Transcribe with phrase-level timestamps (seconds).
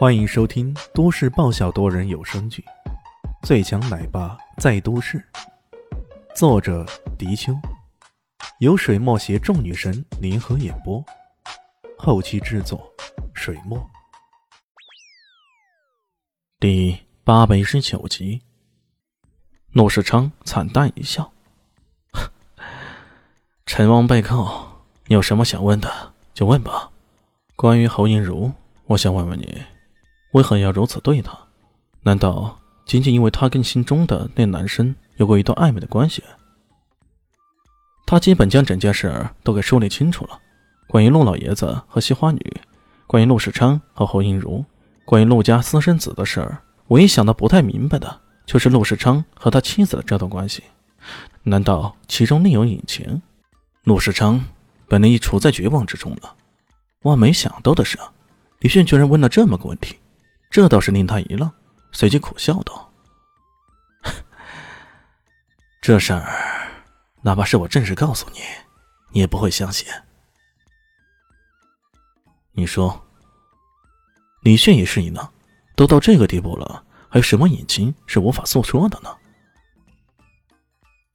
[0.00, 2.64] 欢迎收听都市爆笑多人有声剧
[3.46, 5.18] 《最强奶爸在都市》，
[6.34, 6.86] 作者：
[7.18, 7.54] 迪秋，
[8.60, 11.04] 由水墨携众女神联合演播，
[11.98, 12.90] 后期制作：
[13.34, 13.78] 水墨。
[16.58, 18.40] 第八百一十九集，
[19.72, 21.30] 陆世昌惨淡一笑
[23.66, 26.90] ：“陈王背靠，你有什么想问的就问吧。
[27.54, 28.50] 关于侯银如，
[28.86, 29.62] 我想问问你。”
[30.32, 31.36] 为何要如此对他？
[32.02, 36.22] 难道仅仅因为他跟心中的那男生有过一段暧昧的关系？
[38.06, 40.38] 他基本将整件事都给梳理清楚了。
[40.88, 42.40] 关于陆老爷子和西花女，
[43.06, 44.64] 关于陆世昌和侯英如，
[45.04, 46.58] 关于陆家私生子的事儿，
[46.88, 50.62] 唯一想的不太明白的就是陆世昌和他妻子的这段关系。
[51.42, 53.22] 难道其中另有隐情？
[53.84, 54.44] 陆世昌
[54.88, 56.34] 本来已处在绝望之中了。
[57.02, 57.98] 万没想到的是，
[58.58, 59.96] 李炫居然问了这么个问题。
[60.50, 61.48] 这倒是令他一愣，
[61.92, 62.92] 随即苦笑道
[65.80, 66.72] ：“这事儿，
[67.22, 68.40] 哪怕是我正式告诉你，
[69.12, 69.86] 你也不会相信。
[72.50, 73.06] 你说，
[74.42, 75.30] 李炫也是一呢，
[75.76, 79.16] 都到这个地步了，还有什么隐情是无法诉说的呢？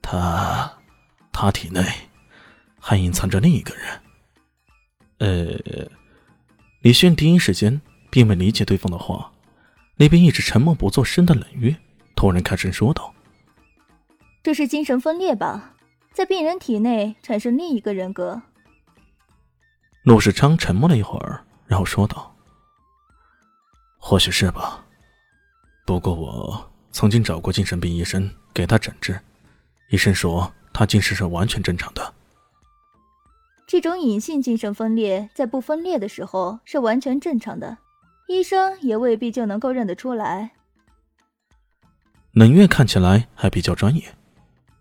[0.00, 0.72] 他，
[1.30, 1.84] 他体内
[2.80, 4.00] 还隐藏着另一个人。
[5.18, 5.90] 呃，
[6.80, 7.78] 李炫第一时间。”
[8.10, 9.32] 并未理解对方的话，
[9.96, 11.76] 那边一直沉默不作声的冷月
[12.14, 13.12] 突然开声说道
[14.42, 15.74] ：“这是精神分裂吧，
[16.12, 18.42] 在病人体内产生另一个人格。”
[20.04, 22.34] 陆世昌沉默了一会儿，然后说道
[23.98, 24.84] ：“或许是吧，
[25.84, 29.20] 不过我曾经找过精神病医生给他诊治，
[29.90, 32.14] 医生说他精神是完全正常的。
[33.66, 37.78] 这种隐性精神分裂在不分裂的时候是完全正常的。”
[38.28, 40.50] 医生也未必就能够认得出来。
[42.32, 44.14] 冷月看起来还比较专业，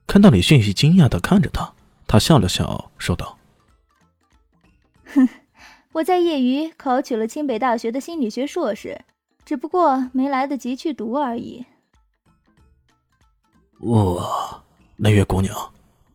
[0.05, 1.73] 看到李迅喜惊讶的看着他，
[2.05, 3.37] 他笑了笑，说道
[5.15, 5.29] ：“哼，
[5.93, 8.99] 我在业余考取了清北大学的心理学硕士，
[9.45, 11.65] 只不过没来得及去读而已。”
[13.79, 14.61] 哇，
[14.97, 15.55] 冷月姑娘，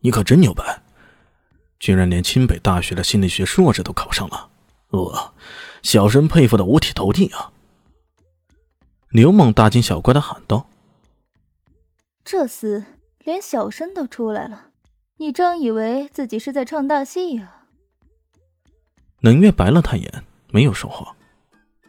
[0.01, 0.83] 你可真牛掰，
[1.79, 4.51] 居然连清北大学的心理学硕士都考上了！
[4.91, 5.33] 哇！
[5.83, 7.51] 小生佩服的五体投地啊！
[9.09, 10.67] 刘猛大惊小怪的喊道
[12.25, 12.83] ：“这厮
[13.19, 14.69] 连小生都出来了，
[15.17, 17.65] 你真以为自己是在唱大戏呀？”
[19.19, 21.15] 冷月白了他眼，没有说话。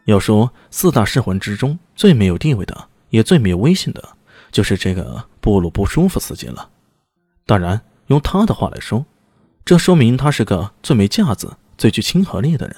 [0.05, 4.17] 要说四大噬魂之中最没有地位的，也最没有威信的，
[4.51, 6.69] 就是这个布鲁不舒服司机了。
[7.45, 9.03] 当然，用他的话来说，
[9.63, 12.77] 这说明他是个最没架子、最具亲和力的人。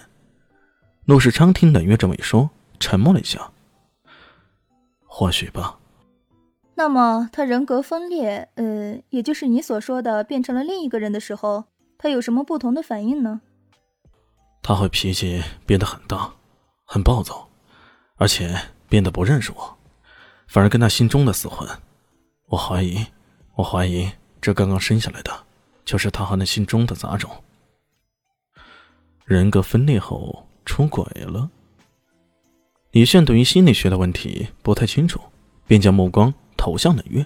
[1.07, 2.50] 陆世昌听冷月这么一说，
[2.81, 3.50] 沉默了一下。
[5.06, 5.79] 或许吧。
[6.75, 11.63] 那么他人格分裂，呃，也就是你所说的变成了另一个人的时候，
[11.97, 13.40] 他有什么不同的反应呢？
[14.62, 16.29] 他会脾气变得很大，
[16.84, 17.47] 很暴躁，
[18.18, 18.53] 而且
[18.89, 19.78] 变得不认识我，
[20.50, 21.66] 反而跟他心中的死魂。
[22.47, 23.06] 我怀疑，
[23.56, 25.31] 我怀疑这刚刚生下来的，
[25.85, 27.31] 就是他和那心中的杂种。
[29.24, 30.44] 人格分裂后。
[30.67, 31.50] 出轨了。
[32.91, 35.19] 李炫对于心理学的问题不太清楚，
[35.66, 37.25] 便将目光投向冷月。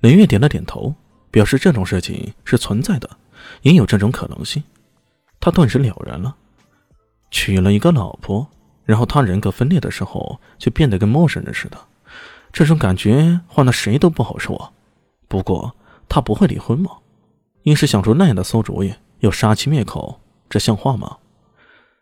[0.00, 0.94] 冷月点了点头，
[1.30, 3.08] 表示这种事情是存在的，
[3.60, 4.62] 也有这种可能性。
[5.38, 6.34] 他顿时了然了：
[7.30, 8.46] 娶了一个老婆，
[8.84, 11.78] 然后他人格分裂的时候就变得跟陌生人似的，
[12.52, 14.72] 这种感觉换了谁都不好受啊。
[15.28, 15.76] 不过
[16.08, 16.90] 他不会离婚吗？
[17.64, 21.16] 硬是想出那样的馊主意，又杀妻灭口，这像话吗？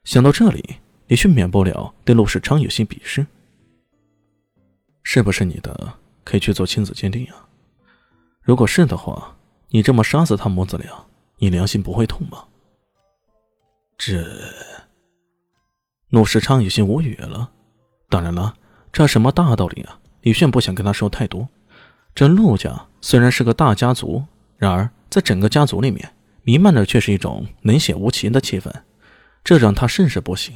[0.05, 0.77] 想到这里，
[1.09, 3.27] 李迅免不了对陆世昌有些鄙视。
[5.03, 5.95] 是不是你的？
[6.23, 7.49] 可以去做亲子鉴定啊。
[8.41, 9.37] 如果是的话，
[9.69, 10.91] 你这么杀死他母子俩，
[11.39, 12.45] 你良心不会痛吗？
[13.99, 14.25] 这……
[16.11, 17.51] 陆世昌有些无语了。
[18.09, 18.55] 当然了，
[18.93, 19.99] 这什么大道理啊？
[20.23, 21.49] 李炫不想跟他说太多。
[22.15, 24.25] 这陆家虽然是个大家族，
[24.57, 28.73] 然而在整个家族里面，弥漫的却是一种冷血无情的气氛。
[29.45, 30.55] 这让他甚是不喜。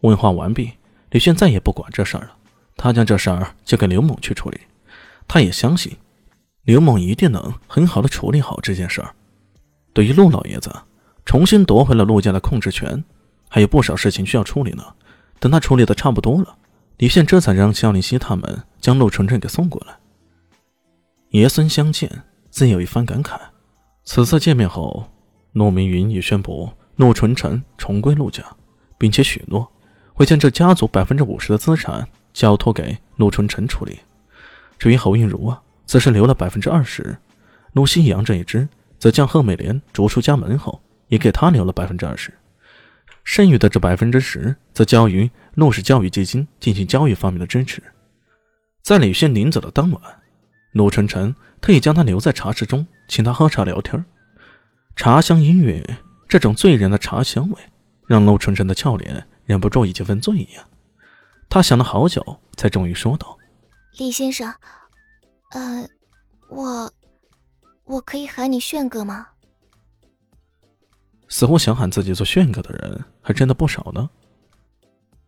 [0.00, 0.72] 问话完毕，
[1.10, 2.36] 李炫再也不管这事儿了。
[2.76, 4.58] 他将这事儿交给刘猛去处理。
[5.28, 5.94] 他也相信，
[6.62, 9.14] 刘猛一定能很好的处理好这件事儿。
[9.92, 10.72] 对于陆老爷子，
[11.24, 13.04] 重新夺回了陆家的控制权，
[13.48, 14.84] 还有不少事情需要处理呢。
[15.38, 16.56] 等他处理的差不多了，
[16.98, 19.94] 李炫这才让肖林熙他们将陆晨晨给送过来。
[21.30, 23.38] 爷孙相见，自有一番感慨。
[24.04, 25.10] 此次见面后，
[25.52, 26.70] 陆明云也宣布。
[27.00, 28.44] 陆纯纯重归陆家，
[28.98, 29.66] 并且许诺
[30.12, 34.00] 会将这家族百分之五十的资产交托给陆春晨处理。
[34.78, 37.16] 至于侯映如啊，则是留了百分之二十。
[37.72, 38.68] 陆西阳这一支，
[38.98, 42.30] 则将贺美莲逐出家门后，也给他留了百分之二十。
[43.24, 47.82] 剩余的这百分之十，则交于陆氏教育基金进行教育方面的支持。
[48.82, 50.02] 在李炫临走的当晚，
[50.72, 54.04] 陆春晨特意将他留在茶室中，请他喝茶聊天。
[54.96, 55.82] 茶香音乐，
[56.30, 57.60] 这种醉人的茶香味，
[58.06, 60.48] 让陆春晨的俏脸忍不住以几分醉意。
[61.48, 62.24] 他想了好久，
[62.56, 63.36] 才终于说道
[63.98, 64.54] ：“李先生，
[65.50, 65.84] 呃，
[66.48, 66.92] 我，
[67.82, 69.26] 我可以喊你炫哥吗？”
[71.28, 74.08] 似乎想喊自己做炫哥的人还真的不少呢。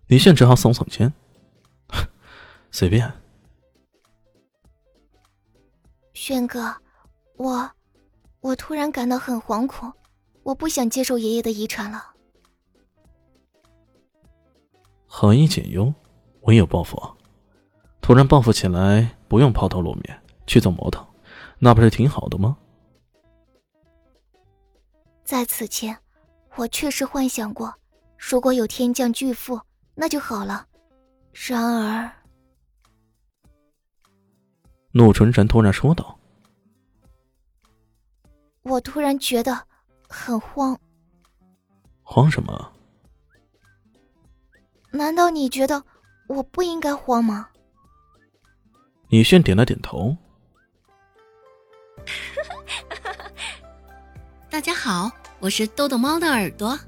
[0.06, 1.12] 李炫只好耸耸肩
[2.70, 3.12] ：“随便。”
[6.14, 6.72] 炫哥，
[7.38, 7.68] 我，
[8.40, 9.92] 我突然感到很惶恐，
[10.42, 12.14] 我不想接受爷爷的遗产了。
[15.06, 15.92] 何以解忧，
[16.42, 17.00] 唯有报复。
[18.00, 21.06] 突然报复起来，不用抛头露面去做模特，
[21.58, 22.56] 那不是挺好的吗？
[25.22, 25.96] 在此前，
[26.56, 27.72] 我确实幻想过，
[28.18, 29.60] 如果有天降巨富，
[29.94, 30.66] 那就好了。
[31.32, 32.10] 然而。
[34.90, 36.18] 陆纯晨突然说道
[38.62, 39.66] ：“我突然觉得
[40.12, 40.78] 很慌。
[42.02, 42.72] 慌什么？
[44.90, 45.82] 难道你觉得
[46.28, 47.48] 我不应该慌吗？”
[49.08, 50.14] 李炫点了点头。
[54.50, 55.10] 大家好，
[55.40, 56.78] 我是豆豆猫的耳朵。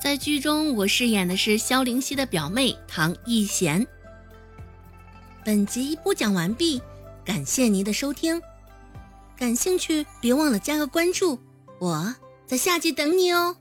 [0.00, 3.84] 在剧中，我饰演的是萧灵溪的表妹唐艺贤。
[5.44, 6.80] 本集播讲完毕，
[7.24, 8.40] 感谢您的收听。
[9.36, 11.38] 感兴趣别忘了加个关注，
[11.82, 12.14] 我
[12.46, 13.56] 在下集等你哦。